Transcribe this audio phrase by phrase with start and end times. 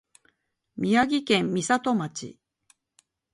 [0.77, 2.39] 宮城県美里町